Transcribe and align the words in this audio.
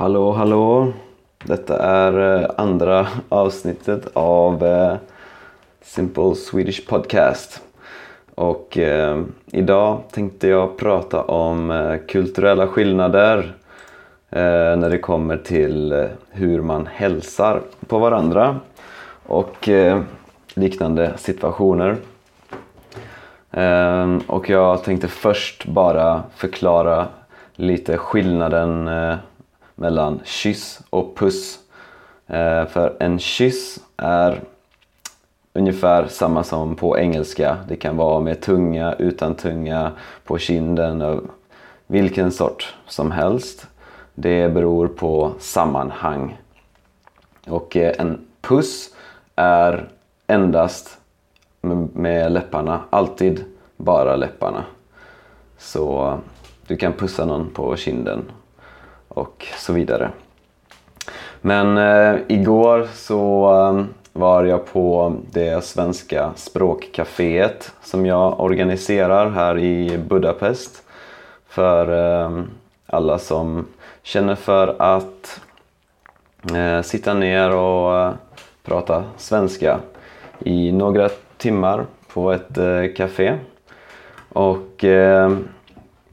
Hallå, 0.00 0.32
hallå! 0.32 0.92
Detta 1.44 1.78
är 1.78 2.42
eh, 2.42 2.50
andra 2.56 3.06
avsnittet 3.28 4.08
av 4.12 4.64
eh, 4.64 4.94
Simple 5.82 6.34
Swedish 6.34 6.88
Podcast. 6.88 7.62
Och 8.34 8.78
eh, 8.78 9.22
idag 9.46 10.00
tänkte 10.12 10.48
jag 10.48 10.76
prata 10.78 11.22
om 11.22 11.70
eh, 11.70 11.96
kulturella 12.08 12.66
skillnader 12.66 13.38
eh, 14.30 14.76
när 14.76 14.90
det 14.90 14.98
kommer 14.98 15.36
till 15.36 16.08
hur 16.30 16.60
man 16.62 16.86
hälsar 16.86 17.60
på 17.86 17.98
varandra 17.98 18.56
och 19.26 19.68
eh, 19.68 20.00
liknande 20.54 21.12
situationer. 21.16 21.96
Och 24.26 24.50
jag 24.50 24.84
tänkte 24.84 25.08
först 25.08 25.66
bara 25.66 26.22
förklara 26.36 27.06
lite 27.54 27.96
skillnaden 27.96 28.88
eh, 28.88 29.14
mellan 29.80 30.20
kyss 30.24 30.80
och 30.90 31.16
puss. 31.16 31.58
Eh, 32.26 32.66
för 32.66 32.96
en 33.00 33.18
kyss 33.18 33.78
är 33.96 34.42
ungefär 35.52 36.06
samma 36.06 36.44
som 36.44 36.76
på 36.76 36.98
engelska. 36.98 37.56
Det 37.68 37.76
kan 37.76 37.96
vara 37.96 38.20
med 38.20 38.40
tunga, 38.40 38.94
utan 38.98 39.34
tunga, 39.34 39.92
på 40.24 40.38
kinden, 40.38 41.20
vilken 41.86 42.32
sort 42.32 42.74
som 42.86 43.10
helst. 43.10 43.66
Det 44.14 44.48
beror 44.48 44.88
på 44.88 45.32
sammanhang. 45.38 46.38
Och 47.46 47.76
eh, 47.76 47.94
en 47.98 48.26
puss 48.40 48.94
är 49.36 49.88
endast 50.26 50.98
med 51.92 52.32
läpparna, 52.32 52.80
alltid 52.90 53.44
bara 53.76 54.16
läpparna. 54.16 54.64
Så 55.58 56.06
eh, 56.06 56.18
du 56.66 56.76
kan 56.76 56.92
pussa 56.92 57.24
någon 57.24 57.50
på 57.50 57.76
kinden 57.76 58.24
och 59.14 59.46
så 59.56 59.72
vidare. 59.72 60.10
Men 61.40 61.78
eh, 61.78 62.20
igår 62.28 62.88
så 62.94 63.52
eh, 63.54 63.84
var 64.12 64.44
jag 64.44 64.66
på 64.66 65.16
det 65.30 65.64
svenska 65.64 66.32
språkcaféet 66.36 67.72
som 67.82 68.06
jag 68.06 68.40
organiserar 68.40 69.30
här 69.30 69.58
i 69.58 69.98
Budapest 69.98 70.82
för 71.48 71.86
eh, 72.22 72.42
alla 72.86 73.18
som 73.18 73.66
känner 74.02 74.34
för 74.34 74.76
att 74.78 75.40
eh, 76.54 76.82
sitta 76.82 77.14
ner 77.14 77.54
och 77.54 77.98
eh, 77.98 78.12
prata 78.64 79.04
svenska 79.16 79.80
i 80.38 80.72
några 80.72 81.08
timmar 81.36 81.86
på 82.12 82.32
ett 82.32 82.58
eh, 82.58 82.94
café. 82.96 83.38
Och 84.28 84.84
eh, 84.84 85.36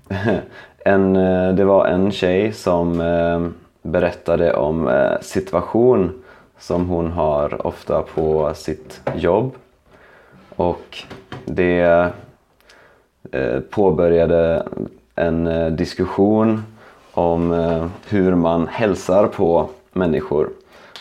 en, 0.77 1.15
eh, 1.15 1.53
det 1.53 1.65
var 1.65 1.85
en 1.85 2.11
tjej 2.11 2.53
som 2.53 3.01
eh, 3.01 3.47
berättade 3.81 4.53
om 4.53 4.87
eh, 4.87 5.19
situation 5.21 6.23
som 6.59 6.89
hon 6.89 7.11
har 7.11 7.67
ofta 7.67 8.01
på 8.01 8.53
sitt 8.55 9.01
jobb. 9.15 9.55
Och 10.55 10.97
det 11.45 12.11
påbörjade 13.69 14.67
en 15.15 15.75
diskussion 15.75 16.63
om 17.13 17.51
hur 18.07 18.35
man 18.35 18.67
hälsar 18.67 19.27
på 19.27 19.69
människor 19.93 20.49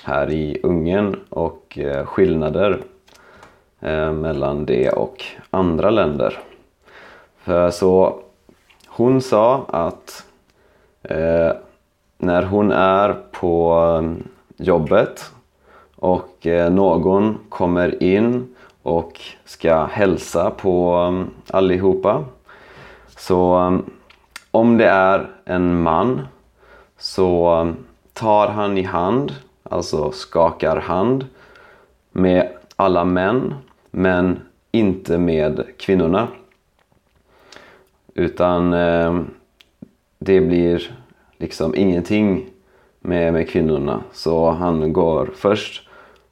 här 0.05 0.31
i 0.31 0.61
Ungern 0.63 1.17
och 1.29 1.79
skillnader 2.05 2.79
mellan 4.13 4.67
det 4.67 4.91
och 4.91 5.25
andra 5.51 5.91
länder. 5.91 6.39
För 7.45 7.71
så 7.71 8.21
hon 8.97 9.21
sa 9.21 9.67
att 9.69 10.27
eh, 11.03 11.53
när 12.19 12.43
hon 12.43 12.73
är 12.73 13.17
på 13.33 13.73
mm, 13.99 14.29
jobbet 14.57 15.31
och 15.97 16.47
eh, 16.47 16.73
någon 16.73 17.39
kommer 17.49 18.03
in 18.03 18.55
och 18.83 19.21
ska 19.45 19.85
hälsa 19.85 20.51
på 20.51 20.97
um, 20.97 21.31
allihopa. 21.51 22.25
Så 23.17 23.59
um, 23.59 23.91
om 24.51 24.79
det 24.79 24.89
är 24.89 25.31
en 25.45 25.83
man 25.83 26.27
så 26.99 27.61
um, 27.61 27.77
tar 28.13 28.49
han 28.49 28.79
i 28.79 28.83
hand, 28.83 29.35
alltså 29.63 30.13
skakar 30.13 30.77
hand 30.77 31.27
med 32.13 32.49
alla 32.77 33.05
män 33.05 33.55
men 33.91 34.41
inte 34.73 35.19
med 35.19 35.65
kvinnorna. 35.79 36.29
Utan 38.19 38.73
eh, 38.73 39.21
det 40.19 40.41
blir 40.41 40.91
liksom 41.39 41.75
ingenting 41.75 42.47
med, 43.01 43.33
med 43.33 43.49
kvinnorna. 43.49 44.01
Så 44.13 44.51
han 44.51 44.93
går 44.93 45.31
först 45.37 45.89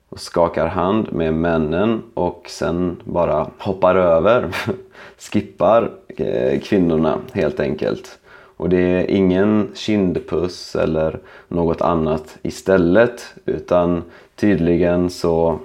och 0.08 0.20
skakar 0.20 0.66
hand 0.66 1.12
med 1.12 1.34
männen 1.34 2.02
och 2.14 2.46
sen 2.48 2.96
bara 3.04 3.50
hoppar 3.58 3.94
över, 3.94 4.48
skippar 5.18 5.90
eh, 6.08 6.60
kvinnorna 6.60 7.18
helt 7.32 7.60
enkelt. 7.60 8.18
Och 8.56 8.68
det 8.68 8.78
är 8.78 9.10
ingen 9.10 9.68
kindpuss 9.74 10.76
eller 10.76 11.18
något 11.48 11.80
annat 11.80 12.38
istället 12.42 13.34
utan 13.44 14.02
tydligen 14.36 15.10
så 15.10 15.58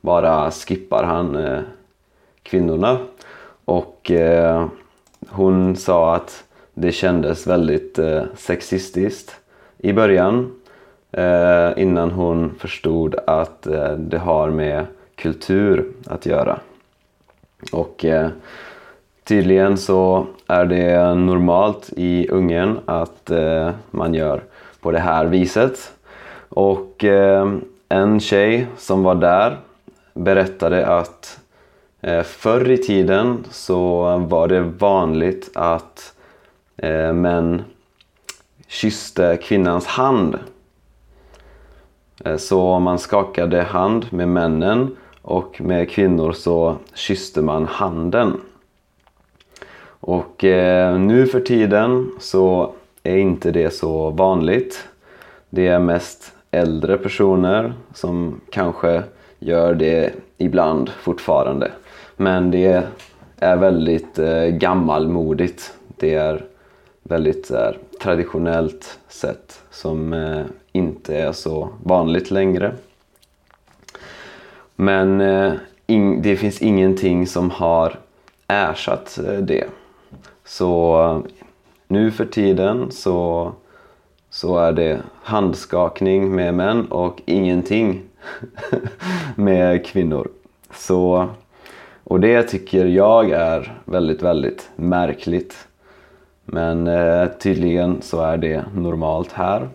bara 0.00 0.50
skippar 0.50 1.04
han 1.04 1.36
eh, 1.36 1.60
kvinnorna. 2.42 2.98
Och 3.64 4.10
eh, 4.10 4.66
hon 5.36 5.76
sa 5.76 6.14
att 6.14 6.44
det 6.74 6.92
kändes 6.92 7.46
väldigt 7.46 7.98
eh, 7.98 8.22
sexistiskt 8.36 9.36
i 9.78 9.92
början 9.92 10.52
eh, 11.12 11.70
innan 11.76 12.10
hon 12.10 12.54
förstod 12.58 13.14
att 13.26 13.66
eh, 13.66 13.92
det 13.92 14.18
har 14.18 14.50
med 14.50 14.86
kultur 15.14 15.92
att 16.06 16.26
göra. 16.26 16.58
Och 17.72 18.04
eh, 18.04 18.28
tydligen 19.24 19.76
så 19.76 20.26
är 20.46 20.64
det 20.64 21.14
normalt 21.14 21.90
i 21.96 22.28
Ungern 22.28 22.78
att 22.84 23.30
eh, 23.30 23.70
man 23.90 24.14
gör 24.14 24.42
på 24.80 24.90
det 24.90 24.98
här 24.98 25.26
viset. 25.26 25.92
Och 26.48 27.04
eh, 27.04 27.52
en 27.88 28.20
tjej 28.20 28.66
som 28.78 29.02
var 29.02 29.14
där 29.14 29.56
berättade 30.14 30.86
att 30.86 31.40
Eh, 32.00 32.22
förr 32.22 32.70
i 32.70 32.78
tiden 32.78 33.44
så 33.50 34.02
var 34.18 34.48
det 34.48 34.60
vanligt 34.60 35.50
att 35.54 36.14
eh, 36.76 37.12
män 37.12 37.64
kysste 38.68 39.38
kvinnans 39.42 39.86
hand. 39.86 40.38
Eh, 42.24 42.36
så 42.36 42.78
man 42.78 42.98
skakade 42.98 43.62
hand 43.62 44.06
med 44.12 44.28
männen 44.28 44.96
och 45.22 45.60
med 45.60 45.90
kvinnor 45.90 46.32
så 46.32 46.76
kysste 46.94 47.42
man 47.42 47.66
handen. 47.66 48.40
Och 50.00 50.44
nu 50.98 51.26
för 51.26 51.40
tiden 51.40 52.10
så 52.20 52.72
är 53.02 53.16
inte 53.16 53.50
det 53.50 53.70
så 53.70 54.10
vanligt. 54.10 54.88
Det 55.50 55.68
är 55.68 55.78
mest 55.78 56.32
äldre 56.50 56.98
personer 56.98 57.74
som 57.94 58.40
kanske 58.50 59.02
gör 59.38 59.74
det 59.74 60.14
ibland 60.38 60.90
fortfarande. 60.90 61.70
Men 62.16 62.50
det 62.50 62.86
är 63.36 63.56
väldigt 63.56 64.18
eh, 64.18 64.44
gammalmodigt. 64.44 65.72
Det 65.96 66.14
är 66.14 66.44
väldigt 67.02 67.50
eh, 67.50 67.70
traditionellt 68.02 68.98
sätt 69.08 69.60
som 69.70 70.12
eh, 70.12 70.44
inte 70.72 71.16
är 71.16 71.32
så 71.32 71.68
vanligt 71.82 72.30
längre. 72.30 72.72
Men 74.76 75.20
eh, 75.20 75.52
in, 75.86 76.22
det 76.22 76.36
finns 76.36 76.62
ingenting 76.62 77.26
som 77.26 77.50
har 77.50 77.98
ersatt 78.46 79.18
eh, 79.18 79.38
det. 79.38 79.64
Så 80.44 81.02
eh, 81.02 81.32
nu 81.88 82.10
för 82.10 82.26
tiden 82.26 82.90
så, 82.90 83.52
så 84.30 84.58
är 84.58 84.72
det 84.72 85.00
handskakning 85.22 86.34
med 86.34 86.54
män 86.54 86.86
och 86.86 87.22
ingenting 87.26 88.02
med 89.34 89.86
kvinnor. 89.86 90.28
Så, 90.70 91.28
och 92.08 92.20
det 92.20 92.42
tycker 92.42 92.86
jag 92.86 93.30
är 93.30 93.78
väldigt, 93.84 94.22
väldigt 94.22 94.70
märkligt. 94.76 95.68
Men 96.44 96.86
eh, 96.86 97.26
tydligen 97.26 98.02
så 98.02 98.20
är 98.20 98.36
det 98.36 98.64
normalt 98.74 99.32
här. 99.32 99.68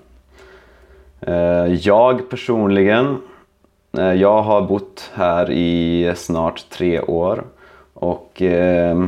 Eh, 1.19 1.73
jag 1.73 2.29
personligen, 2.29 3.17
eh, 3.97 4.13
jag 4.13 4.41
har 4.41 4.61
bott 4.61 5.11
här 5.13 5.51
i 5.51 6.13
snart 6.15 6.69
tre 6.69 7.01
år. 7.01 7.43
Och 7.93 8.41
eh, 8.41 9.07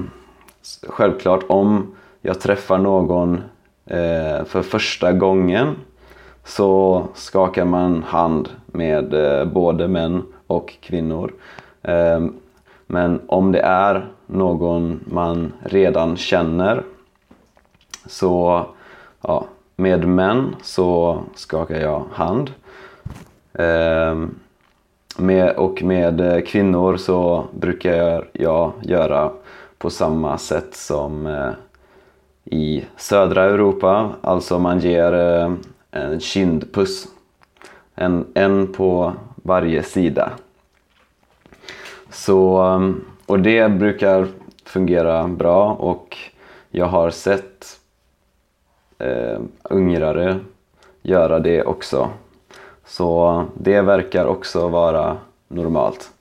självklart 0.87 1.43
om 1.47 1.95
jag 2.21 2.41
träffar 2.41 2.77
någon 2.77 3.41
eh, 3.85 4.43
för 4.45 4.61
första 4.61 5.11
gången 5.11 5.75
så 6.45 7.03
skakar 7.13 7.65
man 7.65 8.03
hand 8.03 8.49
med 8.65 9.13
eh, 9.13 9.45
både 9.45 9.87
män 9.87 10.23
och 10.47 10.73
kvinnor. 10.81 11.33
Ehm, 11.81 12.33
men 12.87 13.21
om 13.27 13.51
det 13.51 13.59
är 13.59 14.07
någon 14.25 14.99
man 15.05 15.53
redan 15.63 16.17
känner 16.17 16.83
så 18.05 18.65
ja, 19.21 19.45
med 19.75 20.07
män 20.07 20.55
så 20.61 21.19
skakar 21.35 21.79
jag 21.79 22.03
hand. 22.11 22.51
Eh, 23.53 24.25
med, 25.17 25.55
och 25.55 25.83
med 25.83 26.47
kvinnor 26.47 26.97
så 26.97 27.45
brukar 27.51 28.27
jag 28.33 28.73
göra 28.81 29.31
på 29.77 29.89
samma 29.89 30.37
sätt 30.37 30.75
som 30.75 31.27
eh, 31.27 31.51
i 32.45 32.85
södra 32.97 33.43
Europa. 33.43 34.09
Alltså 34.21 34.59
man 34.59 34.79
ger 34.79 35.13
eh, 35.13 35.53
en 35.91 36.19
kindpuss. 36.19 37.07
En, 37.95 38.25
en 38.33 38.73
på 38.73 39.13
varje 39.35 39.83
sida. 39.83 40.31
Så, 42.13 42.63
um, 42.63 43.05
och 43.25 43.39
det 43.39 43.71
brukar 43.71 44.27
fungera 44.65 45.27
bra 45.27 45.73
och 45.73 46.17
jag 46.71 46.85
har 46.85 47.09
sett 47.09 47.79
eh, 48.99 49.39
ungrare 49.63 50.39
göra 51.01 51.39
det 51.39 51.63
också. 51.63 52.09
Så 52.85 53.43
det 53.53 53.81
verkar 53.81 54.25
också 54.25 54.67
vara 54.67 55.17
normalt. 55.47 56.11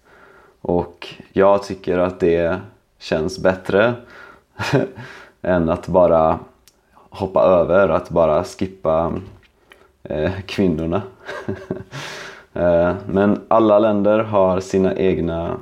Och 0.61 1.09
jag 1.33 1.62
tycker 1.62 1.99
att 1.99 2.21
det 2.21 2.61
känns 2.99 3.39
bättre 3.39 3.94
än 5.43 5.69
att 5.69 5.87
bara 5.89 6.39
hoppa 7.11 7.43
över, 7.43 7.89
att 7.89 8.11
bara 8.11 8.44
skippa 8.44 9.12
eh, 10.03 10.33
kvinnorna. 10.47 11.03
eh, 12.53 12.94
men 13.06 13.41
alla 13.49 13.79
länder 13.79 14.19
har 14.19 14.61
sina 14.61 14.94
egna 14.97 15.56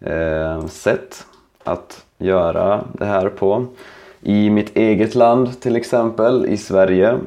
eh, 0.00 0.66
sätt 0.66 1.26
att 1.64 2.04
göra 2.18 2.84
det 2.92 3.04
här 3.04 3.28
på. 3.28 3.66
I 4.20 4.50
mitt 4.50 4.76
eget 4.76 5.14
land 5.14 5.60
till 5.60 5.76
exempel, 5.76 6.46
i 6.46 6.56
Sverige, 6.56 7.18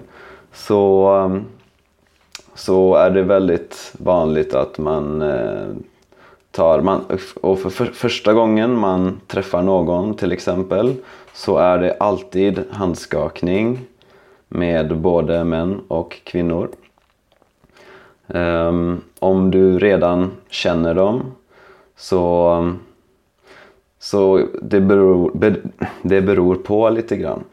så, 0.54 1.16
eh, 1.16 1.42
så 2.56 2.96
är 2.96 3.10
det 3.10 3.24
väldigt 3.24 3.94
vanligt 3.98 4.54
att 4.54 4.78
man 4.78 5.22
eh, 5.22 5.68
tar, 6.52 6.82
man, 6.82 7.02
och 7.42 7.60
för, 7.60 7.70
för 7.70 7.86
första 7.86 8.34
gången 8.34 8.80
man 8.80 9.22
träffar 9.28 9.62
någon 9.62 10.14
till 10.14 10.32
exempel 10.32 10.96
så 11.34 11.58
är 11.58 11.78
det 11.78 11.98
alltid 12.00 12.64
handskakning 12.72 13.80
med 14.48 14.98
både 14.98 15.44
män 15.44 15.82
och 15.88 16.22
kvinnor. 16.24 16.70
Um, 18.28 19.02
om 19.20 19.52
du 19.52 19.80
redan 19.80 20.32
känner 20.50 20.94
dem 20.94 21.32
så, 21.98 22.74
så 24.00 24.48
det, 24.62 24.82
beror, 24.82 25.32
det 26.02 26.22
beror 26.22 26.56
på 26.56 26.90
lite 26.90 27.18
grann. 27.18 27.44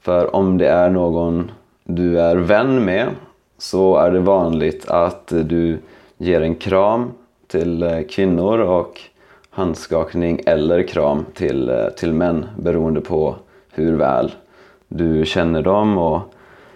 För 0.00 0.36
om 0.36 0.58
det 0.58 0.68
är 0.68 0.90
någon 0.90 1.50
du 1.84 2.20
är 2.20 2.36
vän 2.36 2.84
med 2.84 3.08
så 3.58 3.96
är 3.96 4.10
det 4.10 4.20
vanligt 4.20 4.88
att 4.88 5.26
du 5.26 5.78
ger 6.18 6.40
en 6.40 6.54
kram 6.54 7.10
till 7.46 7.82
eh, 7.82 8.02
kvinnor 8.10 8.58
och 8.58 9.00
handskakning 9.50 10.40
eller 10.46 10.82
kram 10.82 11.24
till, 11.34 11.68
eh, 11.68 11.88
till 11.88 12.12
män 12.12 12.46
beroende 12.58 13.00
på 13.00 13.36
hur 13.70 13.96
väl 13.96 14.32
du 14.88 15.26
känner 15.26 15.62
dem. 15.62 15.98
Och 15.98 16.20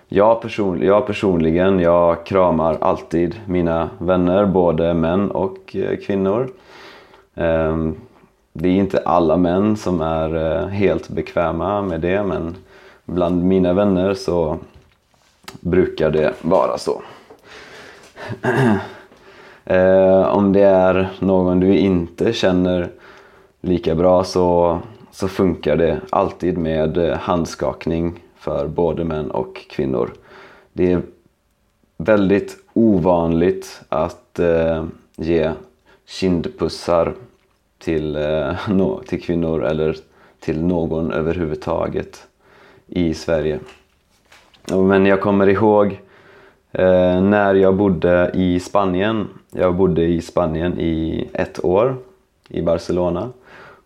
jag, 0.09 0.43
person, 0.43 0.83
jag 0.83 1.07
personligen, 1.07 1.81
jag 1.81 2.27
kramar 2.27 2.79
alltid 2.81 3.41
mina 3.47 3.91
vänner, 3.99 4.47
både 4.47 4.95
män 4.95 5.31
och 5.31 5.77
eh, 5.77 5.97
kvinnor. 5.97 6.51
Ehm, 7.41 7.97
det 8.53 8.69
är 8.69 8.73
inte 8.73 8.99
alla 8.99 9.37
män 9.37 9.77
som 9.77 10.01
är 10.01 10.35
eh, 10.35 10.67
helt 10.67 11.09
bekväma 11.09 11.83
med 11.83 12.01
det 12.01 12.23
men 12.23 12.57
bland 13.05 13.45
mina 13.45 13.73
vänner 13.73 14.15
så 14.15 14.59
brukar 15.61 16.11
det 16.11 16.35
vara 16.43 16.79
så. 16.79 17.03
Ehm, 19.65 20.25
om 20.25 20.53
det 20.53 20.63
är 20.63 21.09
någon 21.19 21.61
du 21.61 21.79
inte 21.79 22.33
känner 22.33 22.89
lika 23.61 23.95
bra 23.95 24.25
så, 24.25 24.79
så 25.11 25.29
funkar 25.29 25.77
det 25.77 26.01
alltid 26.11 26.59
med 26.59 26.97
eh, 26.99 27.19
handskakning 27.19 28.23
för 28.37 28.67
både 28.67 29.05
män 29.05 29.31
och 29.31 29.67
kvinnor. 29.71 30.11
Det 30.73 30.93
är 30.93 31.03
väldigt 31.97 32.57
ovanligt 32.73 33.81
att 33.89 34.39
eh, 34.39 34.85
ge 35.17 35.51
kindpussar 36.11 37.15
till, 37.79 38.17
eh, 38.17 38.69
no, 38.69 39.03
till 39.07 39.23
kvinnor 39.23 39.65
eller 39.65 39.97
till 40.41 40.65
någon 40.65 41.13
överhuvudtaget 41.13 42.27
i 42.87 43.15
Sverige. 43.15 43.59
Men 44.67 45.07
jag 45.07 45.21
kommer 45.21 45.49
ihåg 45.49 46.01
eh, 46.73 47.21
när 47.23 47.55
jag 47.55 47.75
bodde 47.75 48.31
i 48.35 48.61
Spanien 48.61 49.29
jag 49.53 49.75
bodde 49.75 50.05
i 50.05 50.21
Spanien 50.21 50.81
i 50.81 51.29
ett 51.33 51.65
år, 51.65 51.97
i 52.49 52.63
Barcelona. 52.63 53.33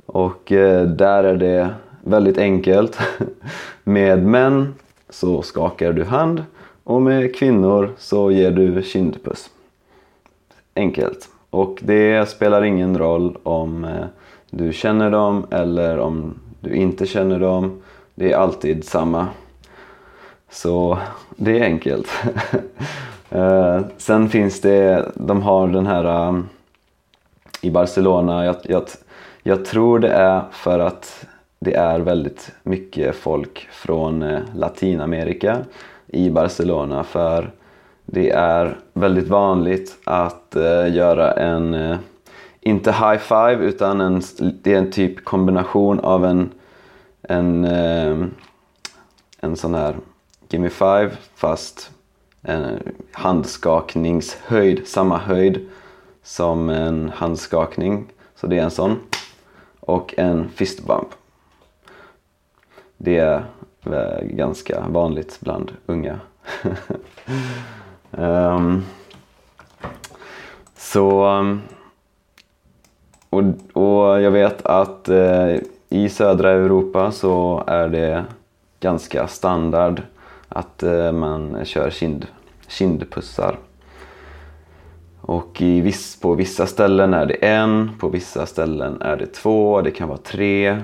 Och 0.07 0.53
eh, 0.53 0.87
där 0.87 1.25
är 1.25 1.37
det 1.37 1.75
väldigt 2.03 2.39
enkelt. 2.39 2.99
Med 3.85 4.27
män 4.27 4.75
så 5.09 5.43
skakar 5.43 5.93
du 5.93 6.05
hand 6.05 6.45
och 6.85 7.03
med 7.03 7.37
kvinnor 7.37 7.91
så 7.99 8.31
ger 8.31 8.51
du 8.51 8.83
kindpuss. 8.83 9.51
Enkelt. 10.75 11.29
Och 11.55 11.79
det 11.83 12.29
spelar 12.29 12.65
ingen 12.65 12.99
roll 12.99 13.39
om 13.43 13.85
eh, 13.85 14.05
du 14.51 14.73
känner 14.73 15.11
dem 15.11 15.47
eller 15.51 15.99
om 15.99 16.35
du 16.61 16.75
inte 16.75 17.07
känner 17.07 17.41
dem. 17.41 17.83
Det 18.15 18.33
är 18.33 18.37
alltid 18.37 18.85
samma. 18.85 19.29
Så 20.51 20.99
det 21.37 21.59
är 21.59 21.65
enkelt. 21.65 22.09
Eh, 23.31 23.81
sen 23.97 24.29
finns 24.29 24.61
det, 24.61 25.13
de 25.15 25.43
har 25.43 25.69
den 25.69 25.87
här 25.87 26.05
eh, 26.05 26.41
i 27.61 27.71
Barcelona, 27.71 28.45
jag, 28.45 28.57
jag, 28.63 28.83
jag, 29.43 29.65
tror 29.65 29.99
det 29.99 30.13
är 30.13 30.43
för 30.51 30.79
att 30.79 31.27
det 31.59 31.75
är 31.75 32.01
väldigt 32.01 32.53
mycket 32.63 33.17
folk 33.17 33.69
från 33.73 34.41
Latinamerika 34.55 35.59
i 36.07 36.31
Barcelona 36.31 37.05
för 37.05 37.51
det 38.07 38.31
är 38.31 38.79
väldigt 38.93 39.29
vanligt 39.29 39.99
att 40.05 40.57
eh, 40.57 40.95
göra 40.95 41.33
en, 41.33 41.75
eh, 41.75 41.97
inte 42.61 42.93
high 42.93 43.19
five 43.19 43.57
utan 43.57 44.01
en, 44.01 44.23
det 44.39 44.75
är 44.75 44.79
en 44.79 44.91
typ 44.91 45.25
kombination 45.25 46.01
av 46.01 46.25
en, 46.25 46.51
en, 47.23 47.65
eh, 47.65 48.27
en 49.41 49.57
sån 49.57 49.75
här 49.75 49.97
gimme 50.49 50.71
five 50.71 51.11
fast 51.35 51.91
en 52.43 52.79
handskakningshöjd, 53.13 54.89
samma 54.89 55.19
höjd 55.19 55.69
som 56.23 56.71
en 56.71 57.13
handskakning. 57.15 58.07
Så 58.35 58.47
det 58.47 58.59
är 58.59 58.63
en 58.63 58.71
sån. 58.71 58.97
Och 59.81 60.15
en 60.17 60.49
fist 60.49 60.87
bump 60.87 61.09
Det 62.97 63.19
är 63.19 63.45
ganska 64.23 64.85
vanligt 64.89 65.41
bland 65.41 65.73
unga. 65.87 66.21
um, 68.19 68.85
så 70.77 71.25
och, 73.35 73.43
och 73.73 74.23
jag 74.23 74.31
vet 74.31 74.67
att 74.67 75.09
eh, 75.09 75.57
i 75.89 76.09
södra 76.09 76.51
Europa 76.51 77.11
så 77.11 77.65
är 77.67 77.89
det 77.89 78.25
ganska 78.81 79.27
standard 79.27 80.03
att 80.49 80.83
eh, 80.83 81.13
man 81.13 81.65
kör 81.65 81.91
kind, 81.91 82.27
kindpussar. 82.69 83.59
Och 85.21 85.61
i 85.61 85.81
viss, 85.81 86.21
på 86.21 86.35
vissa 86.35 86.67
ställen 86.67 87.15
är 87.15 87.27
det 87.27 87.35
en, 87.35 87.91
på 87.99 88.09
vissa 88.09 88.47
ställen 88.47 89.03
är 89.03 89.17
det 89.17 89.27
två, 89.27 89.81
det 89.81 89.91
kan 89.91 90.09
vara 90.09 90.19
tre. 90.19 90.79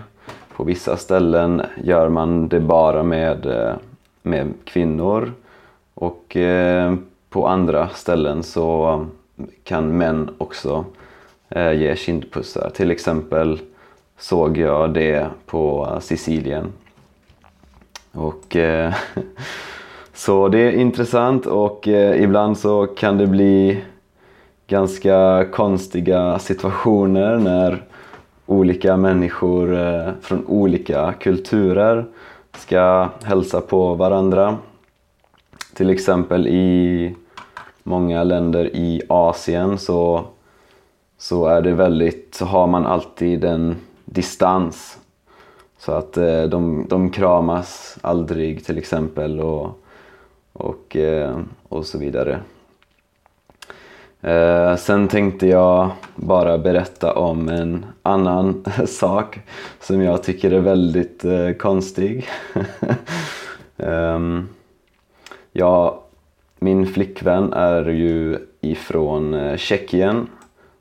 På 0.57 0.65
vissa 0.65 0.97
ställen 0.97 1.63
gör 1.83 2.09
man 2.09 2.49
det 2.49 2.61
bara 2.61 3.03
med, 3.03 3.47
eh, 3.47 3.75
med 4.23 4.53
kvinnor. 4.65 5.33
Och 5.95 6.37
eh, 6.37 6.95
på 7.31 7.47
andra 7.49 7.89
ställen 7.89 8.43
så 8.43 9.07
kan 9.65 9.97
män 9.97 10.31
också 10.39 10.85
eh, 11.49 11.73
ge 11.73 11.97
kindpussar. 11.97 12.71
Till 12.75 12.91
exempel 12.91 13.61
såg 14.19 14.59
jag 14.59 14.95
det 14.95 15.27
på 15.47 15.89
Sicilien 16.01 16.73
och, 18.13 18.57
eh, 18.57 18.95
så 20.15 20.49
det 20.49 20.59
är 20.59 20.73
intressant 20.73 21.47
och 21.47 21.89
eh, 21.89 22.23
ibland 22.23 22.59
så 22.59 22.87
kan 22.87 23.19
det 23.19 23.27
bli 23.27 23.85
ganska 24.67 25.47
konstiga 25.53 26.39
situationer 26.39 27.37
när 27.37 27.83
olika 28.47 28.97
människor 28.97 29.79
eh, 29.79 30.09
från 30.23 30.47
olika 30.47 31.13
kulturer 31.13 32.05
ska 32.57 33.09
hälsa 33.25 33.61
på 33.61 33.95
varandra. 33.95 34.59
Till 35.81 35.91
exempel 35.91 36.47
i 36.47 37.15
många 37.83 38.25
länder 38.25 38.77
i 38.77 39.03
Asien 39.09 39.79
så, 39.79 40.25
så 41.19 41.47
är 41.47 41.63
det 41.63 41.73
väldigt, 41.73 42.35
så 42.35 42.45
har 42.45 42.67
man 42.67 42.87
alltid 42.87 43.45
en 43.45 43.77
distans 44.05 44.99
så 45.79 45.93
att 45.93 46.17
eh, 46.17 46.43
de, 46.43 46.87
de 46.89 47.11
kramas 47.11 47.99
aldrig 48.01 48.65
till 48.65 48.79
exempel. 48.79 49.41
Och, 49.41 49.85
och, 50.53 50.97
eh, 50.97 51.39
och 51.69 51.87
så 51.87 51.99
vidare. 51.99 52.41
Eh, 54.21 54.77
sen 54.77 55.09
tänkte 55.09 55.47
jag 55.47 55.91
bara 56.17 56.59
berätta 56.59 57.15
om 57.15 57.49
en 57.49 57.87
annan 58.03 58.65
sak 58.87 59.41
som 59.81 60.03
jag 60.03 60.23
tycker 60.23 60.51
är 60.51 60.61
väldigt 60.61 61.25
eh, 61.25 61.53
konstig. 61.53 62.29
um, 63.77 64.49
ja, 65.53 66.03
min 66.59 66.87
flickvän 66.87 67.53
är 67.53 67.85
ju 67.89 68.39
ifrån 68.61 69.35
eh, 69.35 69.57
Tjeckien 69.57 70.29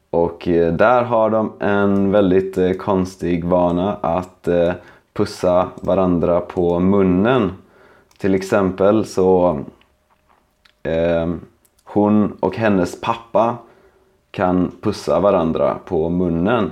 och 0.10 0.48
eh, 0.48 0.74
där 0.74 1.04
har 1.04 1.30
de 1.30 1.54
en 1.60 2.12
väldigt 2.12 2.58
eh, 2.58 2.72
konstig 2.72 3.46
vana 3.46 3.96
att 4.02 4.48
pussa 5.14 5.70
varandra 5.82 6.40
på 6.40 6.80
munnen. 6.80 7.52
Till 8.18 8.36
exempel 8.36 9.06
så 9.06 9.60
eh, 10.84 11.34
hon 11.84 12.38
och 12.40 12.56
hennes 12.58 13.02
pappa 13.02 13.58
kan 14.32 14.72
pussa 14.82 15.20
varandra 15.20 15.78
på 15.86 16.10
munnen. 16.10 16.72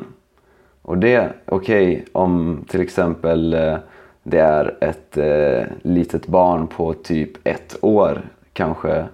Och 0.82 0.98
det 0.98 1.34
okej 1.46 1.92
okay 1.92 2.06
om 2.12 2.66
till 2.68 2.82
exempel 2.82 3.54
eh, 3.54 3.78
det 4.30 4.40
är 4.40 4.78
ett 4.82 5.18
eh, 5.18 5.66
litet 5.82 6.28
barn 6.28 6.68
på 6.68 6.94
typ 6.94 7.48
ett 7.48 7.78
år. 7.82 8.22
Kanske 8.54 9.06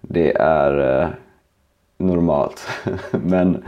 det 0.00 0.32
är 0.36 1.02
eh, 1.02 1.08
normalt. 1.96 2.68
men, 3.10 3.64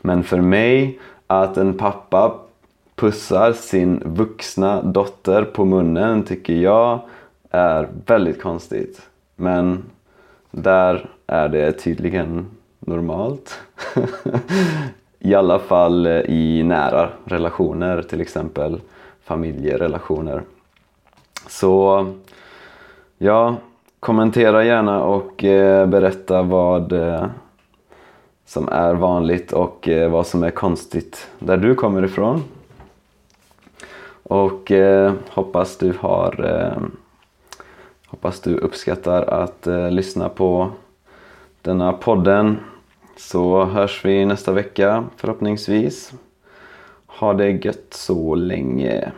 men 0.00 0.22
för 0.22 0.40
mig 0.40 0.98
att 1.26 1.56
en 1.56 1.74
pappa 1.74 2.34
pussar 2.94 3.52
sin 3.52 4.02
vuxna 4.04 4.82
dotter 4.82 5.44
på 5.44 5.64
munnen 5.64 6.22
tycker 6.22 6.54
jag 6.54 7.00
är 7.50 7.88
väldigt 8.06 8.42
konstigt. 8.42 9.02
Men 9.36 9.84
där 10.50 11.08
är 11.26 11.48
det 11.48 11.72
tydligen 11.72 12.46
normalt. 12.80 13.60
I 15.18 15.34
alla 15.34 15.58
fall 15.58 16.06
eh, 16.06 16.20
i 16.20 16.62
nära 16.62 17.08
relationer, 17.24 18.02
till 18.02 18.20
exempel 18.20 18.80
familjerelationer. 19.26 20.42
Så 21.48 22.06
ja, 23.18 23.56
kommentera 24.00 24.64
gärna 24.64 25.04
och 25.04 25.44
eh, 25.44 25.86
berätta 25.86 26.42
vad 26.42 26.92
eh, 26.92 27.26
som 28.46 28.68
är 28.68 28.94
vanligt 28.94 29.52
och 29.52 29.88
eh, 29.88 30.10
vad 30.10 30.26
som 30.26 30.42
är 30.42 30.50
konstigt 30.50 31.30
där 31.38 31.56
du 31.56 31.74
kommer 31.74 32.04
ifrån. 32.04 32.44
Och 34.22 34.70
eh, 34.70 35.12
hoppas 35.28 35.76
du 35.76 35.94
har 36.00 36.44
eh, 36.44 36.82
Hoppas 38.06 38.40
du 38.40 38.56
uppskattar 38.56 39.22
att 39.22 39.66
eh, 39.66 39.90
lyssna 39.90 40.28
på 40.28 40.70
denna 41.62 41.92
podden. 41.92 42.58
Så 43.16 43.64
hörs 43.64 44.04
vi 44.04 44.26
nästa 44.26 44.52
vecka 44.52 45.04
förhoppningsvis. 45.16 46.12
Ha 47.18 47.34
det 47.34 47.50
gött 47.50 47.86
så 47.90 48.34
länge. 48.34 49.12